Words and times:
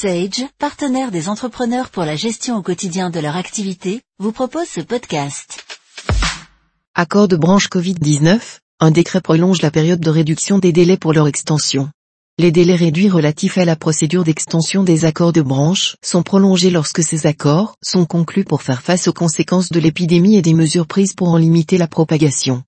Sage, 0.00 0.46
partenaire 0.58 1.10
des 1.10 1.28
entrepreneurs 1.28 1.90
pour 1.90 2.04
la 2.04 2.16
gestion 2.16 2.56
au 2.56 2.62
quotidien 2.62 3.10
de 3.10 3.20
leur 3.20 3.36
activité, 3.36 4.00
vous 4.18 4.32
propose 4.32 4.66
ce 4.66 4.80
podcast. 4.80 5.62
Accord 6.94 7.28
de 7.28 7.36
branche 7.36 7.68
Covid-19, 7.68 8.60
un 8.80 8.90
décret 8.92 9.20
prolonge 9.20 9.60
la 9.60 9.70
période 9.70 10.00
de 10.00 10.08
réduction 10.08 10.58
des 10.58 10.72
délais 10.72 10.96
pour 10.96 11.12
leur 11.12 11.28
extension. 11.28 11.90
Les 12.38 12.50
délais 12.50 12.76
réduits 12.76 13.10
relatifs 13.10 13.58
à 13.58 13.66
la 13.66 13.76
procédure 13.76 14.24
d'extension 14.24 14.84
des 14.84 15.04
accords 15.04 15.34
de 15.34 15.42
branche 15.42 15.96
sont 16.02 16.22
prolongés 16.22 16.70
lorsque 16.70 17.02
ces 17.02 17.26
accords 17.26 17.74
sont 17.82 18.06
conclus 18.06 18.44
pour 18.44 18.62
faire 18.62 18.80
face 18.80 19.06
aux 19.06 19.12
conséquences 19.12 19.68
de 19.68 19.80
l'épidémie 19.80 20.36
et 20.36 20.42
des 20.42 20.54
mesures 20.54 20.86
prises 20.86 21.12
pour 21.12 21.28
en 21.28 21.36
limiter 21.36 21.76
la 21.76 21.88
propagation. 21.88 22.62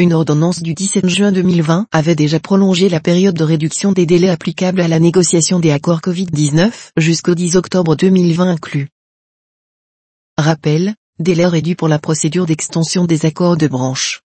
Une 0.00 0.12
ordonnance 0.12 0.62
du 0.62 0.74
17 0.74 1.08
juin 1.08 1.32
2020 1.32 1.88
avait 1.90 2.14
déjà 2.14 2.38
prolongé 2.38 2.88
la 2.88 3.00
période 3.00 3.34
de 3.34 3.42
réduction 3.42 3.90
des 3.90 4.06
délais 4.06 4.28
applicables 4.28 4.80
à 4.80 4.86
la 4.86 5.00
négociation 5.00 5.58
des 5.58 5.72
accords 5.72 5.98
Covid-19 5.98 6.70
jusqu'au 6.96 7.34
10 7.34 7.56
octobre 7.56 7.96
2020 7.96 8.48
inclus. 8.48 8.90
Rappel, 10.36 10.94
délai 11.18 11.46
réduit 11.46 11.74
pour 11.74 11.88
la 11.88 11.98
procédure 11.98 12.46
d'extension 12.46 13.06
des 13.06 13.26
accords 13.26 13.56
de 13.56 13.66
branche. 13.66 14.20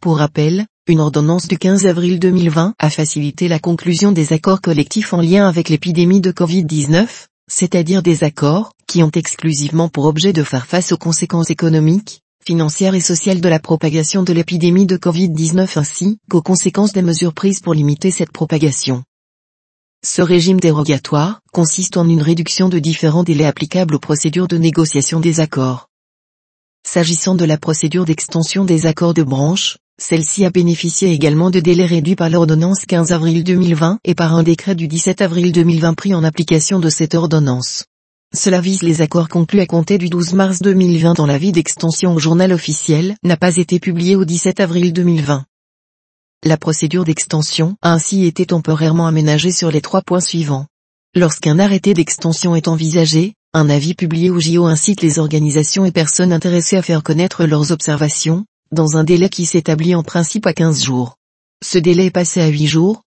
Pour 0.00 0.18
rappel, 0.18 0.66
une 0.88 0.98
ordonnance 0.98 1.46
du 1.46 1.56
15 1.56 1.86
avril 1.86 2.18
2020 2.18 2.74
a 2.76 2.90
facilité 2.90 3.46
la 3.46 3.60
conclusion 3.60 4.10
des 4.10 4.32
accords 4.32 4.60
collectifs 4.60 5.12
en 5.12 5.20
lien 5.20 5.46
avec 5.46 5.68
l'épidémie 5.68 6.20
de 6.20 6.32
Covid-19, 6.32 7.28
c'est-à-dire 7.48 8.02
des 8.02 8.24
accords 8.24 8.72
qui 8.88 9.04
ont 9.04 9.12
exclusivement 9.14 9.88
pour 9.88 10.06
objet 10.06 10.32
de 10.32 10.42
faire 10.42 10.66
face 10.66 10.90
aux 10.90 10.98
conséquences 10.98 11.50
économiques, 11.50 12.23
financière 12.46 12.94
et 12.94 13.00
sociale 13.00 13.40
de 13.40 13.48
la 13.48 13.58
propagation 13.58 14.22
de 14.22 14.32
l'épidémie 14.34 14.84
de 14.84 14.98
Covid-19 14.98 15.78
ainsi 15.78 16.18
qu'aux 16.28 16.42
conséquences 16.42 16.92
des 16.92 17.00
mesures 17.00 17.32
prises 17.32 17.60
pour 17.60 17.72
limiter 17.72 18.10
cette 18.10 18.32
propagation. 18.32 19.02
Ce 20.04 20.20
régime 20.20 20.60
dérogatoire 20.60 21.40
consiste 21.52 21.96
en 21.96 22.06
une 22.06 22.20
réduction 22.20 22.68
de 22.68 22.78
différents 22.78 23.22
délais 23.22 23.46
applicables 23.46 23.94
aux 23.94 23.98
procédures 23.98 24.48
de 24.48 24.58
négociation 24.58 25.20
des 25.20 25.40
accords. 25.40 25.88
S'agissant 26.86 27.34
de 27.34 27.46
la 27.46 27.56
procédure 27.56 28.04
d'extension 28.04 28.66
des 28.66 28.84
accords 28.84 29.14
de 29.14 29.22
branche, 29.22 29.78
celle-ci 29.98 30.44
a 30.44 30.50
bénéficié 30.50 31.12
également 31.12 31.50
de 31.50 31.60
délais 31.60 31.86
réduits 31.86 32.16
par 32.16 32.28
l'ordonnance 32.28 32.84
15 32.86 33.12
avril 33.12 33.42
2020 33.42 34.00
et 34.04 34.14
par 34.14 34.34
un 34.34 34.42
décret 34.42 34.74
du 34.74 34.86
17 34.86 35.22
avril 35.22 35.50
2020 35.50 35.94
pris 35.94 36.14
en 36.14 36.22
application 36.22 36.78
de 36.78 36.90
cette 36.90 37.14
ordonnance. 37.14 37.86
Cela 38.34 38.60
vise 38.60 38.82
les 38.82 39.00
accords 39.00 39.28
conclus 39.28 39.60
à 39.60 39.66
compter 39.66 39.96
du 39.96 40.08
12 40.08 40.32
mars 40.34 40.58
2020 40.60 41.14
dont 41.14 41.26
l'avis 41.26 41.52
d'extension 41.52 42.14
au 42.14 42.18
journal 42.18 42.52
officiel 42.52 43.14
n'a 43.22 43.36
pas 43.36 43.58
été 43.58 43.78
publié 43.78 44.16
au 44.16 44.24
17 44.24 44.58
avril 44.58 44.92
2020. 44.92 45.44
La 46.44 46.56
procédure 46.56 47.04
d'extension 47.04 47.76
a 47.80 47.92
ainsi 47.92 48.26
été 48.26 48.44
temporairement 48.44 49.06
aménagée 49.06 49.52
sur 49.52 49.70
les 49.70 49.80
trois 49.80 50.02
points 50.02 50.20
suivants. 50.20 50.66
Lorsqu'un 51.14 51.60
arrêté 51.60 51.94
d'extension 51.94 52.56
est 52.56 52.66
envisagé, 52.66 53.34
un 53.52 53.70
avis 53.70 53.94
publié 53.94 54.30
au 54.30 54.40
JO 54.40 54.64
incite 54.64 55.00
les 55.00 55.20
organisations 55.20 55.84
et 55.84 55.92
personnes 55.92 56.32
intéressées 56.32 56.76
à 56.76 56.82
faire 56.82 57.04
connaître 57.04 57.46
leurs 57.46 57.70
observations, 57.70 58.44
dans 58.72 58.96
un 58.96 59.04
délai 59.04 59.28
qui 59.28 59.46
s'établit 59.46 59.94
en 59.94 60.02
principe 60.02 60.48
à 60.48 60.52
15 60.52 60.82
jours. 60.82 61.18
Ce 61.64 61.78
délai 61.78 62.06
est 62.06 62.10
passé 62.10 62.40
à 62.40 62.48
8 62.48 62.66
jours, 62.66 63.03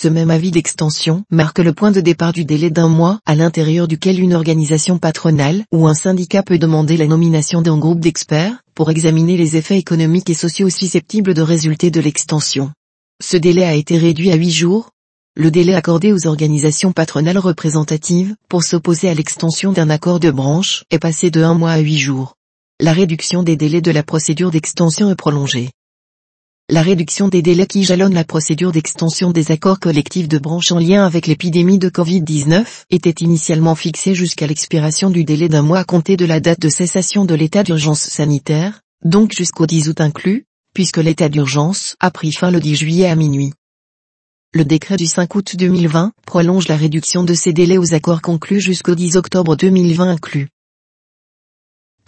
ce 0.00 0.08
même 0.08 0.30
avis 0.30 0.50
d'extension 0.50 1.24
marque 1.30 1.58
le 1.58 1.74
point 1.74 1.90
de 1.90 2.00
départ 2.00 2.32
du 2.32 2.46
délai 2.46 2.70
d'un 2.70 2.88
mois 2.88 3.20
à 3.26 3.34
l'intérieur 3.34 3.86
duquel 3.86 4.18
une 4.18 4.32
organisation 4.32 4.98
patronale 4.98 5.64
ou 5.72 5.86
un 5.86 5.92
syndicat 5.92 6.42
peut 6.42 6.56
demander 6.56 6.96
la 6.96 7.06
nomination 7.06 7.60
d'un 7.60 7.76
groupe 7.76 8.00
d'experts 8.00 8.62
pour 8.74 8.90
examiner 8.90 9.36
les 9.36 9.58
effets 9.58 9.76
économiques 9.76 10.30
et 10.30 10.34
sociaux 10.34 10.70
susceptibles 10.70 11.34
de 11.34 11.42
résulter 11.42 11.90
de 11.90 12.00
l'extension. 12.00 12.70
Ce 13.22 13.36
délai 13.36 13.64
a 13.64 13.74
été 13.74 13.98
réduit 13.98 14.32
à 14.32 14.36
huit 14.36 14.52
jours. 14.52 14.88
Le 15.36 15.50
délai 15.50 15.74
accordé 15.74 16.14
aux 16.14 16.26
organisations 16.26 16.92
patronales 16.92 17.36
représentatives 17.36 18.34
pour 18.48 18.62
s'opposer 18.62 19.10
à 19.10 19.14
l'extension 19.14 19.70
d'un 19.70 19.90
accord 19.90 20.18
de 20.18 20.30
branche 20.30 20.84
est 20.90 20.98
passé 20.98 21.30
de 21.30 21.42
un 21.42 21.52
mois 21.52 21.72
à 21.72 21.78
huit 21.78 21.98
jours. 21.98 22.36
La 22.80 22.94
réduction 22.94 23.42
des 23.42 23.56
délais 23.56 23.82
de 23.82 23.90
la 23.90 24.02
procédure 24.02 24.50
d'extension 24.50 25.10
est 25.10 25.14
prolongée 25.14 25.72
la 26.70 26.82
réduction 26.82 27.26
des 27.26 27.42
délais 27.42 27.66
qui 27.66 27.82
jalonnent 27.82 28.14
la 28.14 28.24
procédure 28.24 28.70
d'extension 28.70 29.32
des 29.32 29.50
accords 29.50 29.80
collectifs 29.80 30.28
de 30.28 30.38
branche 30.38 30.70
en 30.70 30.78
lien 30.78 31.04
avec 31.04 31.26
l'épidémie 31.26 31.78
de 31.78 31.88
Covid-19 31.88 32.64
était 32.90 33.24
initialement 33.24 33.74
fixée 33.74 34.14
jusqu'à 34.14 34.46
l'expiration 34.46 35.10
du 35.10 35.24
délai 35.24 35.48
d'un 35.48 35.62
mois 35.62 35.80
à 35.80 35.84
compter 35.84 36.16
de 36.16 36.24
la 36.24 36.38
date 36.38 36.60
de 36.60 36.68
cessation 36.68 37.24
de 37.24 37.34
l'état 37.34 37.64
d'urgence 37.64 38.02
sanitaire, 38.02 38.82
donc 39.04 39.32
jusqu'au 39.32 39.66
10 39.66 39.88
août 39.88 40.00
inclus, 40.00 40.44
puisque 40.72 40.98
l'état 40.98 41.28
d'urgence 41.28 41.96
a 41.98 42.12
pris 42.12 42.30
fin 42.30 42.52
le 42.52 42.60
10 42.60 42.76
juillet 42.76 43.08
à 43.08 43.16
minuit. 43.16 43.52
Le 44.54 44.64
décret 44.64 44.96
du 44.96 45.06
5 45.06 45.34
août 45.34 45.56
2020 45.56 46.12
prolonge 46.24 46.68
la 46.68 46.76
réduction 46.76 47.24
de 47.24 47.34
ces 47.34 47.52
délais 47.52 47.78
aux 47.78 47.94
accords 47.94 48.22
conclus 48.22 48.60
jusqu'au 48.60 48.94
10 48.94 49.16
octobre 49.16 49.56
2020 49.56 50.08
inclus. 50.08 50.48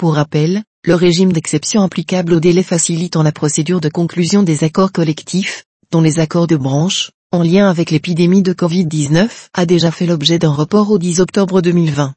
Pour 0.02 0.16
rappel, 0.16 0.64
le 0.84 0.96
régime 0.96 1.32
d'exception 1.32 1.80
applicable 1.82 2.32
au 2.32 2.40
délai 2.40 2.64
facilitant 2.64 3.22
la 3.22 3.30
procédure 3.30 3.80
de 3.80 3.88
conclusion 3.88 4.42
des 4.42 4.64
accords 4.64 4.90
collectifs, 4.90 5.62
dont 5.92 6.00
les 6.00 6.18
accords 6.18 6.48
de 6.48 6.56
branche, 6.56 7.12
en 7.30 7.44
lien 7.44 7.68
avec 7.70 7.92
l'épidémie 7.92 8.42
de 8.42 8.52
Covid-19, 8.52 9.28
a 9.54 9.64
déjà 9.64 9.92
fait 9.92 10.06
l'objet 10.06 10.40
d'un 10.40 10.50
report 10.50 10.90
au 10.90 10.98
10 10.98 11.20
octobre 11.20 11.60
2020. 11.60 12.14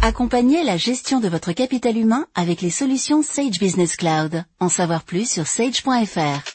Accompagnez 0.00 0.64
la 0.64 0.78
gestion 0.78 1.20
de 1.20 1.28
votre 1.28 1.52
capital 1.52 1.98
humain 1.98 2.24
avec 2.34 2.62
les 2.62 2.70
solutions 2.70 3.22
Sage 3.22 3.58
Business 3.60 3.96
Cloud. 3.96 4.44
En 4.60 4.70
savoir 4.70 5.02
plus 5.02 5.30
sur 5.30 5.46
sage.fr. 5.46 6.49